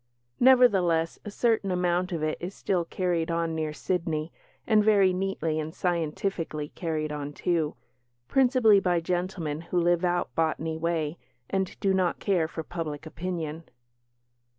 Nevertheless, 0.39 1.19
a 1.23 1.29
certain 1.29 1.69
amount 1.69 2.11
of 2.11 2.23
it 2.23 2.39
is 2.41 2.55
still 2.55 2.85
carried 2.85 3.29
on 3.29 3.53
near 3.53 3.71
Sydney, 3.71 4.33
and 4.65 4.83
very 4.83 5.13
neatly 5.13 5.59
and 5.59 5.75
scientifically 5.75 6.69
carried 6.69 7.11
on, 7.11 7.33
too 7.33 7.75
principally 8.27 8.79
by 8.79 8.99
gentlemen 8.99 9.61
who 9.61 9.79
live 9.79 10.03
out 10.03 10.33
Botany 10.33 10.75
way 10.75 11.19
and 11.51 11.79
do 11.79 11.93
not 11.93 12.17
care 12.17 12.47
for 12.47 12.63
public 12.63 13.05
opinion. 13.05 13.65